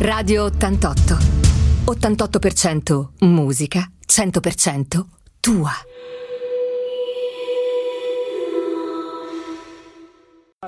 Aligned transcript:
Radio 0.00 0.44
88. 0.44 1.16
88% 1.84 3.08
musica, 3.20 3.90
100% 4.06 5.04
tua. 5.40 5.70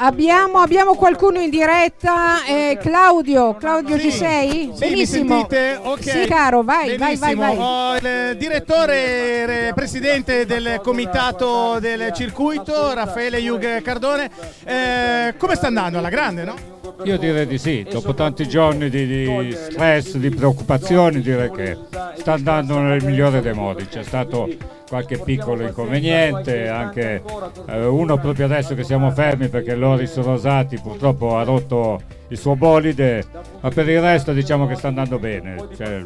Abbiamo, 0.00 0.58
abbiamo 0.58 0.94
qualcuno 0.94 1.40
in 1.40 1.50
diretta, 1.50 2.44
eh, 2.44 2.78
Claudio, 2.80 3.56
Claudio 3.56 3.96
Sì. 3.98 4.02
ci 4.02 4.12
sei? 4.12 4.50
Sì, 4.50 4.66
mi 4.68 4.78
Benissimo. 4.78 5.34
sentite? 5.38 5.80
Ok. 5.82 6.02
Sì 6.02 6.26
caro, 6.28 6.62
vai, 6.62 6.96
vai, 6.96 7.16
vai, 7.16 7.34
Benissimo. 7.34 7.56
vai. 7.56 7.56
Ho 7.58 7.96
il 8.30 8.36
direttore, 8.36 9.68
eh, 9.68 9.72
presidente 9.74 10.46
del 10.46 10.80
comitato 10.84 11.78
del 11.80 12.12
circuito, 12.14 12.92
Raffaele 12.94 13.40
Jug 13.40 13.82
Cardone. 13.82 14.30
Eh, 14.64 15.34
come 15.36 15.54
sta 15.56 15.66
andando? 15.66 15.98
Alla 15.98 16.10
grande, 16.10 16.44
no? 16.44 16.76
Io 17.04 17.18
direi 17.18 17.46
di 17.46 17.58
sì, 17.58 17.86
dopo 17.88 18.14
tanti 18.14 18.48
giorni 18.48 18.88
di, 18.90 19.06
di 19.06 19.52
stress, 19.52 20.16
di 20.16 20.30
preoccupazioni, 20.30 21.20
direi 21.20 21.50
che 21.50 21.76
sta 22.16 22.32
andando 22.32 22.78
nel 22.78 23.04
migliore 23.04 23.40
dei 23.40 23.54
modi. 23.54 23.86
C'è 23.86 24.02
stato 24.02 24.48
qualche 24.88 25.18
piccolo 25.18 25.62
inconveniente, 25.62 26.68
anche 26.68 27.22
eh, 27.66 27.84
uno 27.84 28.18
proprio 28.18 28.46
adesso 28.46 28.74
che 28.74 28.84
siamo 28.84 29.10
fermi 29.10 29.48
perché 29.48 29.74
Loris 29.74 30.16
Rosati 30.20 30.78
purtroppo 30.80 31.36
ha 31.36 31.44
rotto 31.44 32.00
il 32.28 32.38
suo 32.38 32.56
bolide, 32.56 33.24
ma 33.60 33.68
per 33.70 33.88
il 33.88 34.00
resto 34.00 34.32
diciamo 34.32 34.66
che 34.66 34.74
sta 34.74 34.88
andando 34.88 35.18
bene. 35.18 35.56
Cioè, 35.76 36.02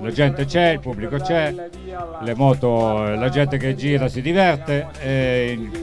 la 0.00 0.10
gente 0.10 0.44
c'è, 0.44 0.70
il 0.70 0.80
pubblico 0.80 1.16
c'è, 1.16 1.54
le 2.22 2.34
moto, 2.34 3.14
la 3.14 3.28
gente 3.28 3.56
che 3.56 3.74
gira 3.74 4.08
si 4.08 4.20
diverte, 4.20 4.88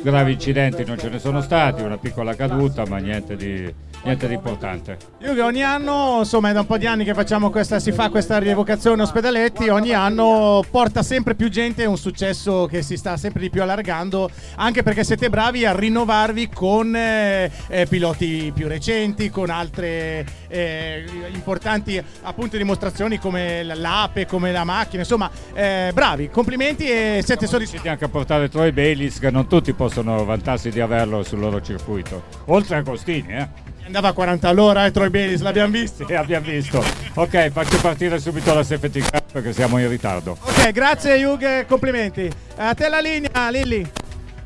gravi 0.01 0.33
incidenti 0.33 0.83
non 0.85 0.97
ce 0.97 1.09
ne 1.09 1.19
sono 1.19 1.41
stati, 1.41 1.81
una 1.81 1.97
piccola 1.97 2.35
caduta, 2.35 2.85
ma 2.87 2.97
niente 2.97 3.35
di, 3.35 3.73
niente 4.03 4.27
di 4.27 4.33
importante. 4.33 4.97
Jug, 5.19 5.39
ogni 5.39 5.63
anno, 5.63 6.17
insomma 6.19 6.49
è 6.49 6.53
da 6.53 6.61
un 6.61 6.65
po' 6.65 6.77
di 6.77 6.87
anni 6.87 7.03
che 7.03 7.13
questa, 7.13 7.79
si 7.79 7.91
fa 7.91 8.09
questa 8.09 8.37
rievocazione 8.39 9.01
ospedaletti, 9.01 9.69
ogni 9.69 9.93
anno 9.93 10.63
porta 10.69 11.03
sempre 11.03 11.35
più 11.35 11.49
gente, 11.49 11.83
è 11.83 11.87
un 11.87 11.97
successo 11.97 12.65
che 12.65 12.81
si 12.81 12.97
sta 12.97 13.17
sempre 13.17 13.41
di 13.41 13.49
più 13.49 13.61
allargando, 13.61 14.29
anche 14.55 14.83
perché 14.83 15.03
siete 15.03 15.29
bravi 15.29 15.65
a 15.65 15.73
rinnovarvi 15.73 16.49
con 16.49 16.95
eh, 16.95 17.51
eh, 17.67 17.85
piloti 17.87 18.51
più 18.53 18.67
recenti, 18.67 19.29
con 19.29 19.49
altre 19.81 20.25
eh, 20.47 21.03
importanti 21.33 22.01
appunto 22.21 22.57
dimostrazioni 22.57 23.17
come 23.17 23.63
l'APE, 23.63 24.25
come 24.25 24.51
la 24.51 24.63
macchina, 24.63 25.01
insomma 25.01 25.29
eh, 25.53 25.91
bravi, 25.93 26.29
complimenti 26.29 26.87
e 26.87 27.21
siete 27.25 27.47
soddisfatti. 27.47 27.87
Anche 27.87 28.05
a 28.05 28.09
portare 28.09 28.49
Troy 28.49 28.71
Bayliss 28.71 29.19
che 29.19 29.31
non 29.31 29.47
tutti 29.47 29.73
possono 29.73 30.23
vantarsi 30.23 30.69
di 30.69 30.79
averlo 30.79 31.23
sul 31.23 31.39
loro 31.39 31.61
circuito, 31.61 32.23
oltre 32.45 32.75
a 32.75 32.79
Agostini, 32.79 33.33
eh. 33.33 33.69
Andava 33.83 34.09
a 34.09 34.13
40 34.13 34.47
all'ora 34.47 34.85
e 34.85 34.91
Troy 34.91 35.09
Bayliss 35.09 35.41
l'abbiamo 35.41 35.71
visto. 35.71 36.05
Sì, 36.05 36.13
abbiamo 36.13 36.45
visto. 36.45 36.83
Ok, 37.15 37.49
faccio 37.49 37.77
partire 37.81 38.19
subito 38.19 38.53
la 38.53 38.63
safety 38.63 39.01
car 39.01 39.23
perché 39.23 39.51
siamo 39.51 39.79
in 39.79 39.89
ritardo. 39.89 40.37
Ok, 40.39 40.71
grazie 40.71 41.17
Jug, 41.17 41.65
complimenti. 41.65 42.29
A 42.57 42.73
te 42.73 42.87
la 42.87 42.99
linea, 42.99 43.49
Lilli. 43.49 44.00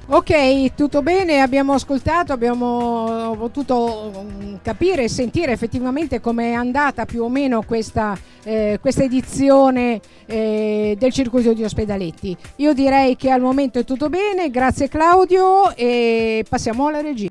Ok, 0.08 0.75
tutto 0.75 1.02
bene, 1.02 1.42
abbiamo 1.42 1.73
ascoltato, 1.73 2.31
abbiamo 2.31 3.36
potuto 3.39 4.11
mm, 4.23 4.56
capire 4.61 5.06
e 5.06 5.09
sentire 5.09 5.52
effettivamente 5.52 6.22
com'è 6.22 6.52
andata 6.52 7.06
più 7.06 7.23
o 7.23 7.30
meno 7.30 7.64
questa, 7.64 8.16
eh, 8.44 8.78
questa 8.80 9.02
edizione 9.02 10.00
eh, 10.28 10.95
del 11.00 11.11
circuito 11.11 11.53
di 11.53 11.64
Ospedaletti. 11.64 12.38
Io 12.58 12.73
direi 12.73 13.16
che 13.16 13.31
al 13.31 13.42
momento 13.42 13.80
è 13.80 13.83
tutto 13.83 14.08
bene, 14.09 14.52
grazie 14.52 14.89
Claudio 14.89 15.76
e 15.76 16.45
passiamo 16.48 16.86
alla 16.86 17.02
regia. 17.02 17.30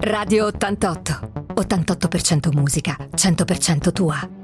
Radio 0.00 0.46
88. 0.46 1.27
88% 1.58 2.52
musica, 2.54 2.96
100% 3.16 3.92
tua. 3.92 4.37